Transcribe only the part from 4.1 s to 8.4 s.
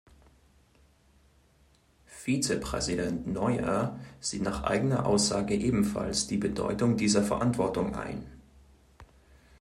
sieht nach eigener Aussage ebenfalls die Bedeutung dieser Verantwortung ein.